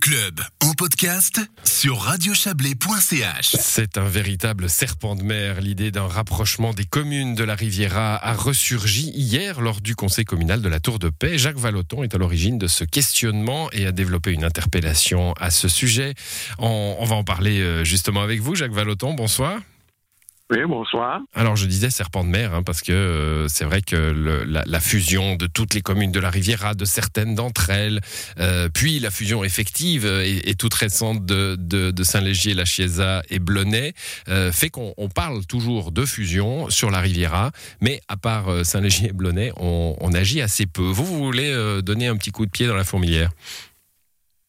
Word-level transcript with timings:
Club 0.00 0.40
en 0.60 0.72
podcast 0.72 1.40
sur 1.62 1.98
radiochablais.ch. 1.98 3.56
C'est 3.58 3.98
un 3.98 4.04
véritable 4.04 4.70
serpent 4.70 5.14
de 5.14 5.22
mer. 5.22 5.60
L'idée 5.60 5.90
d'un 5.90 6.06
rapprochement 6.06 6.72
des 6.72 6.84
communes 6.84 7.34
de 7.34 7.44
la 7.44 7.54
Riviera 7.54 8.16
a 8.16 8.32
ressurgi 8.34 9.10
hier 9.10 9.60
lors 9.60 9.80
du 9.80 9.94
conseil 9.94 10.24
communal 10.24 10.62
de 10.62 10.68
la 10.68 10.80
Tour 10.80 10.98
de 10.98 11.10
Paix. 11.10 11.38
Jacques 11.38 11.58
Valoton 11.58 12.02
est 12.02 12.14
à 12.14 12.18
l'origine 12.18 12.58
de 12.58 12.66
ce 12.66 12.84
questionnement 12.84 13.70
et 13.72 13.86
a 13.86 13.92
développé 13.92 14.32
une 14.32 14.44
interpellation 14.44 15.32
à 15.34 15.50
ce 15.50 15.68
sujet. 15.68 16.14
On, 16.58 16.96
on 16.98 17.04
va 17.04 17.16
en 17.16 17.24
parler 17.24 17.60
euh, 17.60 17.84
justement 17.84 18.22
avec 18.22 18.40
vous, 18.40 18.54
Jacques 18.54 18.72
Valoton. 18.72 19.14
Bonsoir. 19.14 19.60
Oui, 20.50 20.58
bonsoir. 20.68 21.20
Alors 21.32 21.56
je 21.56 21.64
disais 21.64 21.88
serpent 21.88 22.22
de 22.22 22.28
mer 22.28 22.52
hein, 22.52 22.62
parce 22.62 22.82
que 22.82 22.92
euh, 22.92 23.48
c'est 23.48 23.64
vrai 23.64 23.80
que 23.80 23.96
la, 23.96 24.80
fusion 24.80 25.36
de 25.36 25.46
toutes 25.46 25.72
les 25.72 25.80
communes 25.80 26.12
de 26.12 26.20
la 26.20 26.28
Riviera, 26.28 26.74
de 26.74 26.84
certaines 26.84 27.34
d'entre 27.34 27.70
elles, 27.70 28.02
euh, 28.38 28.68
puis 28.68 29.00
la 29.00 29.10
fusion 29.10 29.42
effective 29.42 30.04
et, 30.04 30.54
toute 30.54 30.74
récente 30.74 31.24
de, 31.24 32.02
Saint-Légier, 32.02 32.52
La 32.52 32.66
Chiesa 32.66 33.22
et 33.30 33.38
Blonay 33.38 33.94
euh, 34.28 34.52
fait 34.52 34.68
qu'on 34.68 35.08
parle 35.14 35.46
toujours 35.46 35.92
de 35.92 36.04
fusion 36.04 36.68
sur 36.68 36.90
la 36.90 37.00
Riviera, 37.00 37.50
mais 37.80 38.02
à 38.08 38.18
part 38.18 38.66
Saint-Légier 38.66 39.08
et 39.08 39.12
Blonay, 39.12 39.50
on, 39.56 39.96
on, 39.98 40.12
agit 40.12 40.42
assez 40.42 40.66
peu. 40.66 40.82
Vous, 40.82 41.06
vous 41.06 41.24
voulez 41.24 41.80
donner 41.82 42.06
un 42.06 42.16
petit 42.16 42.32
coup 42.32 42.44
de 42.44 42.50
pied 42.50 42.66
dans 42.66 42.76
la 42.76 42.84
fourmilière? 42.84 43.30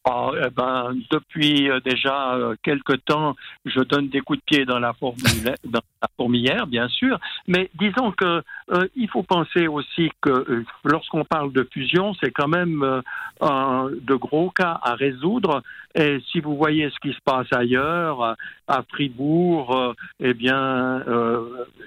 Oh, 0.08 0.32
eh 0.40 0.50
ben, 0.50 0.94
depuis 1.10 1.68
euh, 1.68 1.80
déjà 1.80 2.34
euh, 2.34 2.54
quelque 2.62 2.92
temps, 2.92 3.34
je 3.64 3.80
donne 3.80 4.08
des 4.08 4.20
coups 4.20 4.38
de 4.38 4.44
pied 4.44 4.64
dans 4.64 4.78
la, 4.78 4.94
dans 5.64 5.80
la 6.00 6.08
fourmilière, 6.16 6.68
bien 6.68 6.86
sûr. 6.86 7.18
Mais 7.48 7.70
disons 7.74 8.12
que 8.12 8.42
euh, 8.70 8.86
il 8.94 9.08
faut 9.08 9.24
penser 9.24 9.66
aussi 9.66 10.12
que 10.20 10.30
euh, 10.30 10.64
lorsqu'on 10.84 11.24
parle 11.24 11.52
de 11.52 11.68
fusion, 11.72 12.14
c'est 12.20 12.30
quand 12.30 12.46
même 12.46 12.84
euh, 12.84 13.00
un, 13.40 13.90
de 14.00 14.14
gros 14.14 14.50
cas 14.50 14.78
à 14.80 14.94
résoudre. 14.94 15.64
Et 15.96 16.20
si 16.30 16.38
vous 16.38 16.56
voyez 16.56 16.88
ce 16.90 17.00
qui 17.00 17.12
se 17.12 17.20
passe 17.24 17.52
ailleurs, 17.52 18.36
à 18.68 18.82
Fribourg, 18.90 19.94
eh 20.20 20.34
bien, 20.34 21.02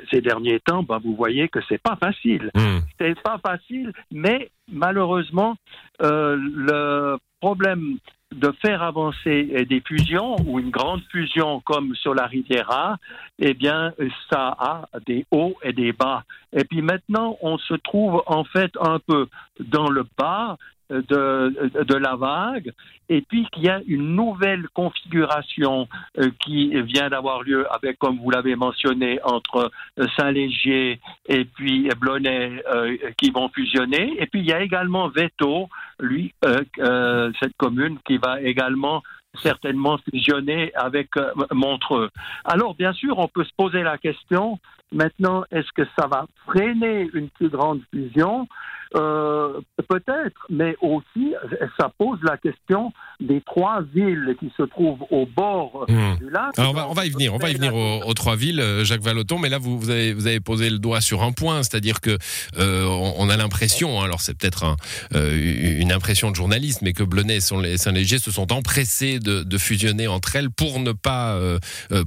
ces 0.10 0.20
derniers 0.20 0.60
temps, 0.62 0.82
ben, 0.82 1.00
vous 1.04 1.16
voyez 1.16 1.48
que 1.48 1.60
c'est 1.70 1.82
pas 1.82 1.96
facile. 1.96 2.50
Mmh. 2.56 2.80
C'est 3.00 3.22
pas 3.22 3.38
facile, 3.38 3.94
mais 4.12 4.50
malheureusement, 4.68 5.58
le 6.00 7.18
problème 7.40 8.00
de 8.34 8.52
faire 8.62 8.84
avancer 8.84 9.66
des 9.68 9.82
fusions 9.82 10.36
ou 10.46 10.60
une 10.60 10.70
grande 10.70 11.02
fusion 11.12 11.62
comme 11.62 11.96
sur 11.96 12.14
la 12.14 12.28
Riviera, 12.28 12.98
eh 13.40 13.54
bien, 13.54 13.94
ça 14.30 14.56
a 14.60 14.86
des 15.08 15.26
hauts 15.32 15.58
et 15.64 15.74
des 15.74 15.92
bas. 15.94 16.24
Et 16.54 16.64
puis 16.64 16.82
maintenant, 16.82 17.38
on 17.42 17.58
se 17.58 17.74
trouve 17.74 18.22
en 18.28 18.44
fait 18.44 18.72
un 18.80 19.00
peu 19.00 19.28
dans 19.60 19.90
le 19.90 20.06
bas 20.18 20.58
de, 20.90 21.84
de 21.84 21.96
la 21.96 22.16
vague, 22.16 22.72
et 23.10 23.22
puis 23.22 23.48
qu'il 23.52 23.64
y 23.64 23.70
a 23.70 23.82
une 23.88 24.16
nouvelle 24.16 24.68
configuration 24.74 25.88
euh, 26.18 26.30
qui 26.40 26.70
vient 26.82 27.10
d'avoir 27.10 27.44
lieu 27.44 27.66
avec, 27.74 27.98
comme 28.00 28.20
vous 28.20 28.32
l'avez 28.32 28.56
mentionné, 28.56 29.20
entre 29.24 29.72
Saint-Légier 30.18 31.00
et 31.28 31.46
puis 31.46 31.90
Blonay 32.00 32.64
euh, 32.72 32.98
qui 33.18 33.32
vont 33.32 33.50
fusionner. 33.50 34.16
Et 34.20 34.28
puis 34.28 34.42
il 34.42 34.46
y 34.46 34.54
a 34.54 34.62
également 34.62 35.10
Veto, 35.10 35.70
lui, 36.00 36.34
euh, 36.46 36.62
euh 36.80 37.32
cette 37.40 37.56
commune 37.58 37.98
qui 38.06 38.18
va 38.18 38.42
également 38.42 39.02
certainement 39.42 39.98
fusionner 40.10 40.72
avec 40.76 41.16
euh, 41.18 41.32
Montreux. 41.52 42.10
Alors, 42.46 42.76
bien 42.76 42.94
sûr, 42.94 43.18
on 43.18 43.28
peut 43.28 43.44
se 43.44 43.54
poser 43.56 43.84
la 43.84 43.98
question, 43.98 44.60
maintenant, 44.92 45.44
est-ce 45.52 45.72
que 45.74 45.84
ça 45.98 46.08
va 46.08 46.26
freiner 46.46 47.10
une 47.14 47.30
plus 47.30 47.50
grande 47.50 47.82
fusion? 47.94 48.48
Euh, 48.96 49.60
peut-être, 49.88 50.46
mais 50.50 50.76
aussi 50.82 51.34
ça 51.80 51.92
pose 51.98 52.20
la 52.24 52.38
question 52.38 52.92
des 53.20 53.42
trois 53.42 53.82
villes 53.94 54.36
qui 54.40 54.52
se 54.58 54.64
trouvent 54.64 55.04
au 55.12 55.26
bord 55.26 55.86
mmh. 55.88 56.18
du 56.18 56.30
lac. 56.30 56.58
Alors 56.58 56.72
on 56.72 56.74
va, 56.74 56.90
on 56.90 56.94
va, 56.94 57.06
y 57.06 57.10
venir, 57.10 57.34
on 57.34 57.38
va 57.38 57.50
y 57.50 57.54
venir 57.54 57.76
aux, 57.76 58.02
aux 58.04 58.14
trois 58.14 58.36
villes, 58.36 58.60
euh, 58.60 58.84
Jacques 58.86 59.02
Valoton. 59.02 59.38
Mais 59.38 59.50
là, 59.50 59.58
vous, 59.58 59.80
vous, 59.80 59.90
avez, 59.90 60.14
vous 60.14 60.26
avez 60.26 60.40
posé 60.40 60.70
le 60.70 60.80
doigt 60.80 61.02
sur 61.02 61.22
un 61.24 61.32
point, 61.32 61.62
c'est-à-dire 61.64 62.02
que 62.02 62.18
euh, 62.58 62.86
on, 62.86 63.16
on, 63.18 63.30
a 63.30 63.38
l'impression, 63.38 64.02
hein, 64.02 64.06
alors 64.06 64.22
c'est 64.22 64.36
peut-être 64.36 64.64
un, 64.64 64.76
euh, 65.14 65.80
une 65.80 65.92
impression 65.92 66.32
de 66.32 66.36
journaliste, 66.36 66.82
mais 66.82 66.94
que 66.94 67.04
Blonay 67.04 67.38
et 67.38 67.78
Saint-Léger 67.78 68.18
se 68.18 68.32
sont 68.32 68.52
empressés 68.52 69.20
de, 69.20 69.44
de, 69.44 69.58
fusionner 69.58 70.08
entre 70.08 70.36
elles 70.36 70.50
pour 70.50 70.80
ne 70.80 70.94
pas, 70.94 71.38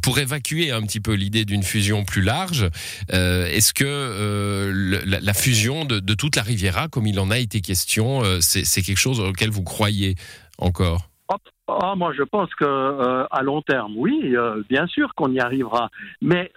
pour 0.03 0.19
évacuer 0.19 0.73
un 0.73 0.83
petit 0.83 1.01
peu 1.01 1.13
l'idée 1.13 1.45
d'une 1.45 1.63
fusion 1.63 2.05
plus 2.05 2.23
large. 2.23 2.69
Est-ce 3.11 3.75
que 3.75 4.73
la, 5.05 5.21
la, 5.21 5.35
fusion 5.35 5.85
de, 5.85 6.01
de 6.01 6.15
toute 6.15 6.37
la 6.37 6.43
rivière 6.43 6.72
comme 6.91 7.07
il 7.07 7.19
en 7.21 7.31
a 7.31 7.39
été 7.39 7.61
question, 7.61 8.23
euh, 8.23 8.39
c'est 8.41 8.83
quelque 8.83 8.99
chose 8.99 9.21
auquel 9.21 9.51
vous 9.51 9.63
croyez 9.63 10.15
encore? 10.59 11.09
Oh, 11.69 11.95
moi, 11.97 12.13
je 12.13 12.23
pense 12.25 12.55
que 12.57 12.65
euh, 12.65 13.25
à 13.31 13.43
long 13.43 13.63
terme, 13.63 13.95
oui, 13.97 14.37
euh, 14.37 14.63
bien 14.69 14.87
sûr 14.87 15.15
qu'on 15.15 15.33
y 15.33 15.41
arrivera. 15.41 15.91
Mais 16.21 16.53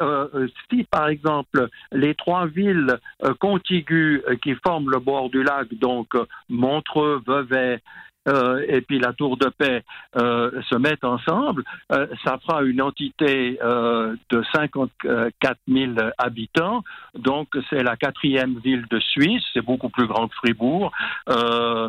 si, 0.69 0.83
par 0.83 1.07
exemple, 1.07 1.69
les 1.91 2.15
trois 2.15 2.47
villes 2.47 2.97
contiguës 3.39 4.21
qui 4.43 4.55
forment 4.65 4.89
le 4.89 4.99
bord 4.99 5.29
du 5.29 5.43
lac, 5.43 5.73
donc 5.75 6.09
Montreux, 6.49 7.21
Vevey 7.25 7.79
euh, 8.27 8.63
et 8.67 8.81
puis 8.81 8.99
la 8.99 9.13
Tour 9.13 9.37
de 9.37 9.49
Paix 9.49 9.83
euh, 10.17 10.61
se 10.69 10.75
mettent 10.75 11.03
ensemble, 11.03 11.63
euh, 11.91 12.07
ça 12.23 12.37
fera 12.39 12.63
une 12.63 12.81
entité 12.81 13.59
de 13.61 14.43
54 14.53 15.57
000 15.67 15.93
habitants. 16.17 16.83
Donc 17.15 17.49
c'est 17.69 17.83
la 17.83 17.95
quatrième 17.95 18.59
ville 18.59 18.85
de 18.89 18.99
Suisse, 18.99 19.43
c'est 19.53 19.61
beaucoup 19.61 19.89
plus 19.89 20.07
grand 20.07 20.27
que 20.27 20.35
Fribourg. 20.35 20.91
ça 21.27 21.87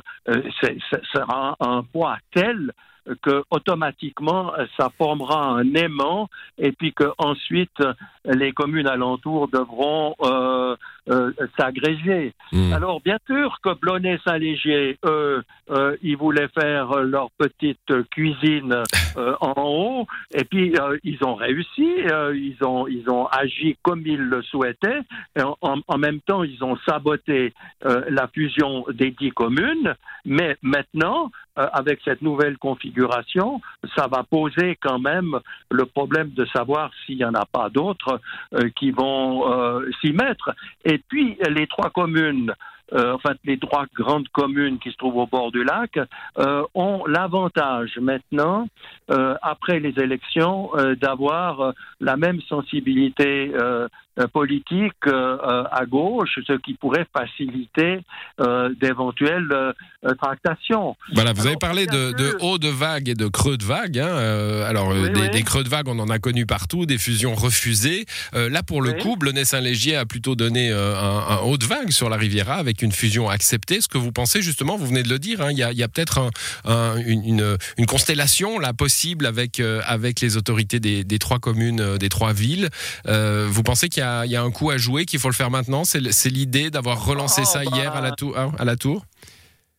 sera 1.12 1.56
un 1.60 1.82
poids 1.82 2.18
tel 2.32 2.72
que 3.22 3.44
automatiquement 3.50 4.52
ça 4.78 4.90
formera 4.96 5.46
un 5.46 5.74
aimant 5.74 6.28
et 6.58 6.72
puis 6.72 6.92
que 6.92 7.04
ensuite 7.18 7.82
les 8.24 8.52
communes 8.52 8.88
alentours 8.88 9.48
devront 9.48 10.14
euh, 10.22 10.76
euh, 11.08 11.32
s'agréger. 11.58 12.32
Mmh. 12.52 12.72
Alors 12.72 13.00
bien 13.00 13.18
sûr 13.26 13.58
que 13.62 13.74
Blonay-Saint-Légier, 13.74 14.98
eux, 15.04 15.42
euh, 15.70 15.96
ils 16.02 16.16
voulaient 16.16 16.48
faire 16.48 17.02
leur 17.02 17.30
petite 17.38 18.08
cuisine 18.10 18.82
en 19.40 19.54
haut 19.56 20.06
et 20.34 20.44
puis 20.44 20.74
ils 21.04 21.24
ont 21.24 21.34
réussi, 21.34 21.86
ils 22.34 22.56
ont 22.62 22.86
ils 22.86 23.08
ont 23.08 23.26
agi 23.26 23.76
comme 23.82 24.02
ils 24.04 24.20
le 24.20 24.42
souhaitaient. 24.42 25.00
Et 25.36 25.42
en, 25.42 25.78
en 25.86 25.98
même 25.98 26.20
temps, 26.20 26.42
ils 26.42 26.62
ont 26.64 26.76
saboté 26.86 27.52
la 27.82 28.28
fusion 28.28 28.84
des 28.92 29.12
dix 29.12 29.30
communes. 29.30 29.94
Mais 30.24 30.56
maintenant, 30.62 31.30
avec 31.56 32.00
cette 32.04 32.22
nouvelle 32.22 32.58
configuration, 32.58 33.60
ça 33.96 34.06
va 34.06 34.22
poser 34.22 34.76
quand 34.80 34.98
même 34.98 35.38
le 35.70 35.86
problème 35.86 36.30
de 36.30 36.44
savoir 36.46 36.90
s'il 37.04 37.16
n'y 37.16 37.24
en 37.24 37.34
a 37.34 37.46
pas 37.46 37.70
d'autres 37.70 38.20
euh, 38.54 38.68
qui 38.76 38.90
vont 38.90 39.50
euh, 39.50 39.88
s'y 40.00 40.12
mettre. 40.12 40.54
Et 40.84 40.98
puis, 40.98 41.38
les 41.48 41.66
trois 41.66 41.90
communes 41.90 42.54
euh, 42.92 43.14
enfin 43.14 43.34
les 43.44 43.58
trois 43.58 43.86
grandes 43.96 44.28
communes 44.28 44.78
qui 44.78 44.92
se 44.92 44.96
trouvent 44.96 45.16
au 45.16 45.26
bord 45.26 45.50
du 45.50 45.64
lac, 45.64 45.98
euh, 46.38 46.62
ont 46.74 47.04
l'avantage 47.06 47.98
maintenant, 48.00 48.68
euh, 49.10 49.34
après 49.42 49.80
les 49.80 49.98
élections, 49.98 50.70
d'avoir 51.00 51.72
la 52.00 52.16
même 52.16 52.40
sensibilité 52.42 53.52
politique 54.32 55.06
à 55.06 55.84
gauche, 55.86 56.38
ce 56.46 56.54
qui 56.54 56.74
pourrait 56.74 57.06
faciliter 57.16 58.00
d'éventuelles 58.80 59.74
tractations. 60.20 60.96
Voilà, 61.14 61.32
vous 61.32 61.40
alors, 61.40 61.50
avez 61.50 61.56
parlé 61.58 61.86
de, 61.86 62.12
de 62.12 62.36
hauts 62.40 62.58
de 62.58 62.68
vagues 62.68 63.08
et 63.08 63.14
de 63.14 63.26
creux 63.26 63.56
de 63.56 63.64
vagues. 63.64 63.98
Hein, 63.98 64.16
alors, 64.66 64.88
oui, 64.88 65.10
des, 65.10 65.20
oui. 65.20 65.30
des, 65.30 65.42
creux 65.42 65.64
de 65.64 65.68
vagues, 65.68 65.88
on 65.88 65.98
en 65.98 66.08
a 66.08 66.18
connu 66.18 66.46
partout, 66.46 66.86
des 66.86 66.98
fusions 66.98 67.34
refusées. 67.34 68.06
là, 68.32 68.62
pour 68.62 68.82
le 68.82 68.92
oui. 68.92 69.02
coup, 69.02 69.16
Blonay-Saint-Légier 69.16 69.96
a 69.96 70.06
plutôt 70.06 70.36
donné 70.36 70.70
un, 70.70 70.76
un 70.76 71.38
haut 71.38 71.58
de 71.58 71.64
vague 71.64 71.90
sur 71.90 72.08
la 72.08 72.16
Riviera 72.16 72.54
avec 72.54 72.82
une 72.82 72.92
fusion 72.92 73.28
acceptée. 73.28 73.80
Ce 73.80 73.88
que 73.88 73.98
vous 73.98 74.12
pensez 74.12 74.42
justement, 74.42 74.76
vous 74.76 74.86
venez 74.86 75.02
de 75.02 75.08
le 75.08 75.18
dire, 75.18 75.40
hein, 75.40 75.50
il 75.50 75.58
y 75.58 75.62
a, 75.62 75.68
a 75.68 75.88
peut-être 75.88 76.18
un, 76.18 76.30
un, 76.64 76.96
une, 76.96 77.56
une, 77.78 77.86
constellation 77.86 78.58
là 78.58 78.72
possible 78.72 79.26
avec 79.26 79.60
euh, 79.60 79.80
avec 79.86 80.20
les 80.20 80.36
autorités 80.36 80.80
des, 80.80 81.04
des, 81.04 81.18
trois 81.18 81.38
communes, 81.38 81.80
euh, 81.80 81.98
des 81.98 82.08
trois 82.08 82.32
villes. 82.32 82.68
Euh, 83.06 83.46
vous 83.48 83.62
pensez 83.62 83.88
qu'il 83.88 84.02
y, 84.02 84.05
y, 84.26 84.36
a 84.36 84.42
un 84.42 84.50
coup 84.50 84.70
à 84.70 84.76
jouer, 84.76 85.04
qu'il 85.04 85.18
faut 85.18 85.28
le 85.28 85.34
faire 85.34 85.50
maintenant. 85.50 85.84
C'est 85.84 86.30
l'idée 86.30 86.70
d'avoir 86.70 87.04
relancé 87.04 87.42
oh, 87.42 87.48
ça 87.48 87.64
bah... 87.64 87.76
hier 87.76 87.94
à 87.94 88.00
la 88.00 88.12
tour, 88.12 88.36
à 88.58 88.64
la 88.64 88.76
tour? 88.76 89.04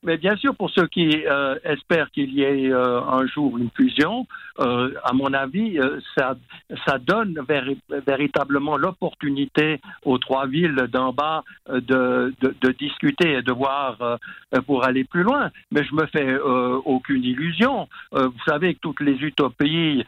Mais 0.04 0.18
bien 0.18 0.36
sûr, 0.36 0.56
pour 0.56 0.70
ceux 0.70 0.88
qui 0.88 1.26
euh, 1.26 1.56
espèrent 1.64 2.12
qu'il 2.12 2.32
y 2.32 2.44
ait 2.44 2.72
euh, 2.72 3.02
un 3.02 3.26
jour 3.26 3.58
une 3.58 3.72
fusion, 3.76 4.28
euh, 4.60 4.94
à 5.04 5.14
mon 5.14 5.34
avis, 5.34 5.80
ça, 6.16 6.36
donne 7.00 7.40
véri 7.48 7.80
véritablement 8.06 8.78
l'opportunité 8.78 9.80
aux 10.04 10.18
trois 10.18 10.48
villes 10.48 10.88
d'en 10.92 11.14
bas 11.14 11.44
de, 11.70 12.34
discuter 12.80 13.34
et 13.34 13.42
de 13.42 13.52
voir 13.52 14.20
pour 14.66 14.84
aller 14.84 15.04
plus 15.04 15.24
loin. 15.24 15.52
Mais 15.72 15.84
je 15.84 15.94
me 15.94 16.06
fais 16.08 16.38
aucune 16.86 17.24
illusion. 17.24 17.88
vous 18.12 18.44
savez 18.48 18.74
que 18.74 18.80
toutes 18.80 19.00
les 19.00 19.14
utopies 19.14 20.04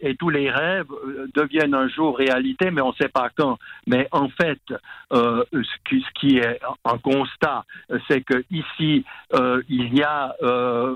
et 0.00 0.16
tous 0.16 0.30
les 0.30 0.50
rêves 0.50 0.86
deviennent 1.34 1.74
un 1.74 1.88
jour 1.88 2.16
réalité, 2.16 2.70
mais 2.70 2.80
on 2.80 2.90
ne 2.90 2.96
sait 3.00 3.10
pas 3.10 3.28
quand. 3.36 3.58
Mais 3.86 4.08
en 4.10 4.28
fait, 4.28 4.60
ce 5.12 5.44
qui, 5.88 6.00
ce, 6.00 6.20
qui, 6.20 6.38
est 6.38 6.60
un 6.84 6.98
constat, 6.98 7.64
c'est 8.08 8.22
que 8.22 8.42
ici, 8.50 9.04
il 9.68 9.94
y 9.94 10.02
a 10.02 10.34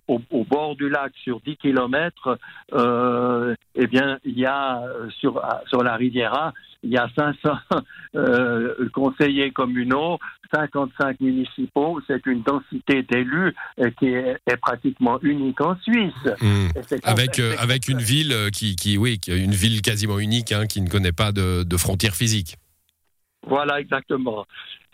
au, 0.09 0.45
bord 0.45 0.77
du 0.77 0.89
lac, 0.89 1.13
sur 1.23 1.41
10 1.41 1.57
kilomètres, 1.57 2.39
eh 2.73 3.87
bien, 3.87 4.19
il 4.25 4.39
y 4.39 4.47
a 4.47 4.83
sur, 5.19 5.43
sur 5.69 5.83
la 5.83 5.97
Riviera, 5.97 6.53
il 6.87 6.93
y 6.93 6.97
a 6.97 7.09
500 7.17 7.59
euh, 8.15 8.89
conseillers 8.93 9.51
communaux, 9.51 10.19
55 10.55 11.21
municipaux. 11.21 12.01
C'est 12.07 12.25
une 12.27 12.43
densité 12.43 13.03
d'élus 13.03 13.55
euh, 13.81 13.91
qui 13.99 14.07
est, 14.07 14.57
pratiquement 14.61 15.19
unique 15.23 15.61
en 15.61 15.77
Suisse. 15.81 16.13
Mmh. 16.41 16.69
Avec, 17.03 17.39
euh, 17.39 17.55
avec 17.59 17.89
une 17.89 17.99
ville 17.99 18.35
qui, 18.53 18.77
qui, 18.77 18.97
oui, 18.97 19.21
une 19.29 19.53
ville 19.53 19.83
quasiment 19.83 20.19
unique, 20.19 20.53
hein, 20.53 20.67
qui 20.67 20.81
ne 20.81 20.89
connaît 20.89 21.13
pas 21.13 21.33
de, 21.33 21.63
de 21.63 21.77
frontières 21.77 22.15
physiques. 22.15 22.57
Voilà, 23.47 23.81
exactement. 23.81 24.45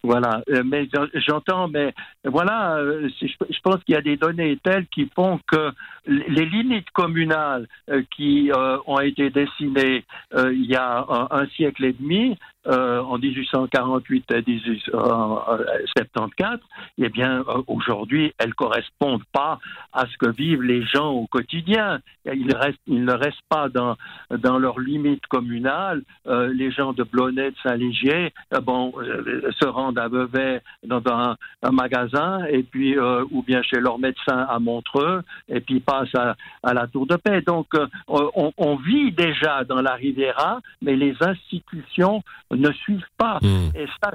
Voilà, 0.04 0.42
euh, 0.48 0.64
mais 0.64 0.88
j'entends, 1.14 1.68
mais 1.68 1.94
voilà, 2.24 2.78
euh, 2.78 3.08
je 3.20 3.60
pense 3.62 3.76
qu'il 3.84 3.94
y 3.94 3.98
a 3.98 4.00
des 4.00 4.16
données 4.16 4.58
telles 4.60 4.88
qui 4.88 5.08
font 5.14 5.38
que 5.46 5.70
les 6.06 6.44
limites 6.44 6.90
communales 6.90 7.68
euh, 7.88 8.02
qui 8.16 8.50
ont 8.86 8.98
été 8.98 9.30
dessinées 9.30 10.04
il 10.34 10.64
y 10.64 10.74
a 10.74 11.06
un, 11.30 11.46
siècle 11.54 11.84
et 11.84 11.92
demi, 11.92 12.36
en 12.64 13.18
1848 13.18 14.32
et 14.32 14.42
1874, 14.46 16.60
eh 16.98 17.08
bien, 17.08 17.44
aujourd'hui, 17.66 18.32
elles 18.38 18.54
correspondent 18.54 19.24
pas 19.32 19.58
à 19.92 20.06
ce 20.06 20.16
que 20.16 20.30
vivent 20.30 20.62
les 20.62 20.82
gens 20.82 21.10
au 21.10 21.26
quotidien. 21.26 22.00
Ils, 22.24 22.46
ne 22.46 23.12
restent 23.12 23.42
pas 23.48 23.68
dans, 23.68 23.96
leurs 24.58 24.80
limites 24.80 25.26
communales. 25.26 26.02
les 26.26 26.70
gens 26.70 26.92
de 26.92 27.02
Blonay, 27.02 27.50
de 27.50 27.56
Saint-Légier, 27.62 28.32
bon, 28.62 28.92
se 29.60 29.66
rendent 29.66 29.91
à 29.98 30.08
dans 30.86 31.02
un, 31.06 31.36
magasin 31.70 32.44
et 32.50 32.62
puis 32.62 32.98
euh, 32.98 33.24
ou 33.30 33.42
bien 33.42 33.62
chez 33.62 33.80
leur 33.80 33.98
médecin 33.98 34.46
à 34.48 34.58
Montreux 34.58 35.22
et 35.48 35.60
puis 35.60 35.80
passent 35.80 36.14
à, 36.14 36.74
la 36.74 36.86
Tour 36.86 37.06
de 37.06 37.16
Paix. 37.16 37.40
Donc 37.42 37.68
euh, 37.74 37.86
on, 38.08 38.76
vit 38.76 39.12
déjà 39.12 39.64
dans 39.64 39.80
la 39.80 39.94
Riviera, 39.94 40.60
mais 40.80 40.96
les 40.96 41.14
institutions 41.20 42.22
ne 42.50 42.70
suivent 42.72 43.02
pas. 43.16 43.38
Hmm. 43.42 43.70
Et 43.74 43.86
ça 44.02 44.12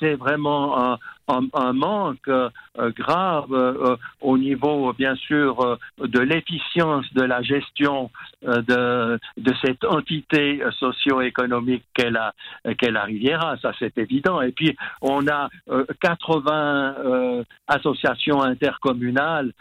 c'est 0.00 0.14
vraiment 0.14 0.92
un, 0.92 0.98
un, 1.28 1.72
manque 1.72 2.28
euh, 2.28 2.50
grave 2.90 3.52
euh, 3.52 3.96
au 4.20 4.38
niveau, 4.38 4.92
bien 4.92 5.14
sûr, 5.16 5.60
euh, 5.60 5.76
de 5.98 6.20
l'efficience 6.20 7.06
de 7.14 7.22
la 7.22 7.42
gestion 7.42 8.10
de, 8.42 9.18
de 9.36 9.54
cette 9.64 9.84
entité 9.84 10.62
socio-économique 10.78 11.84
qu'est 11.94 12.10
la, 12.10 12.34
qu'est 12.78 12.90
la 12.90 13.04
Riviera. 13.04 13.56
Ça, 13.62 13.72
c'est 13.78 13.96
évident. 13.98 14.40
Et 14.40 14.52
puis, 14.52 14.76
on 15.08 15.26
a 15.28 15.48
80 16.00 17.44
associations 17.68 18.42
intercommunales 18.42 19.52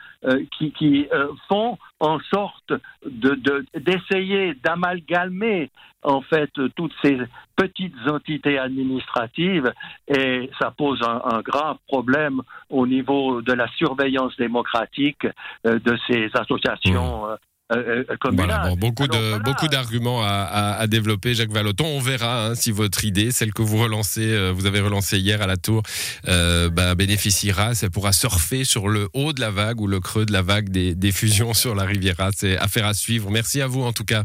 qui, 0.58 0.72
qui 0.72 1.08
font 1.48 1.78
en 2.00 2.20
sorte 2.34 2.74
de, 3.06 3.66
d'essayer 3.76 4.54
d'amalgamer 4.56 5.70
en 6.06 6.22
fait 6.22 6.52
toutes 6.76 6.94
ces 7.04 7.18
petites 7.56 7.96
entités 8.08 8.58
administratives 8.58 9.74
et 10.08 10.50
ça 10.60 10.72
pose 10.72 11.02
un, 11.04 11.42
grave 11.42 11.78
problème 11.88 12.42
au 12.70 12.86
niveau 12.86 13.42
de 13.42 13.54
la 13.54 13.68
surveillance 13.70 14.36
démocratique 14.38 15.28
euh, 15.66 15.80
de 15.80 15.98
ces 16.08 16.30
associations. 16.34 17.28
Mmh. 17.28 17.38
Euh, 17.72 18.04
euh, 18.08 18.32
voilà, 18.32 18.76
beaucoup 18.76 19.08
de 19.08 19.44
beaucoup 19.44 19.68
d'arguments 19.68 20.22
à, 20.24 20.78
à, 20.78 20.86
développer, 20.86 21.34
Jacques 21.34 21.52
Valoton. 21.52 21.86
On 21.86 22.00
verra 22.00 22.48
hein, 22.48 22.56
si 22.56 22.72
votre 22.72 23.04
idée, 23.06 23.32
celle 23.32 23.54
que 23.54 23.64
vous 23.64 23.78
relancez, 23.78 24.52
vous 24.52 24.68
avez 24.68 24.82
relancée 24.82 25.18
hier 25.18 25.42
à 25.42 25.48
la 25.48 25.58
tour, 25.58 25.82
bah, 26.26 26.94
bénéficiera. 26.96 27.74
Ça 27.74 27.90
pourra 27.90 28.12
surfer 28.12 28.66
sur 28.66 28.88
le 28.88 29.10
haut 29.14 29.34
de 29.34 29.42
la 29.42 29.50
vague 29.50 29.82
ou 29.82 29.88
le 29.88 30.00
creux 30.00 30.28
de 30.28 30.32
la 30.32 30.44
vague 30.44 30.70
des, 30.70 30.94
des 30.94 31.12
fusions 31.12 31.54
sur 31.54 31.74
la 31.74 31.86
Riviera. 31.86 32.30
C'est 32.36 32.58
affaire 32.58 32.86
à 32.86 32.94
suivre. 32.94 33.32
Merci 33.32 33.62
à 33.62 33.68
vous 33.68 33.82
en 33.82 33.94
tout 33.94 34.06
cas 34.06 34.24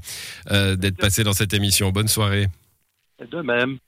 d'être 0.51 0.99
passé 0.99 1.25
dans 1.25 1.33
cette 1.33 1.55
émission. 1.55 1.93
Bonne 1.93 2.09
soirée. 2.09 2.49
De 3.31 3.41
même. 3.41 3.79